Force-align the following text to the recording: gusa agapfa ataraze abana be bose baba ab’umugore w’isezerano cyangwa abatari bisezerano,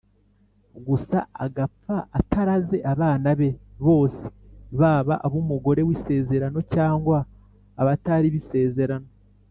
gusa 0.87 1.17
agapfa 1.45 1.97
ataraze 2.19 2.77
abana 2.93 3.29
be 3.39 3.49
bose 3.85 4.23
baba 4.79 5.15
ab’umugore 5.25 5.81
w’isezerano 5.87 6.59
cyangwa 6.73 7.17
abatari 7.81 8.27
bisezerano, 8.35 9.09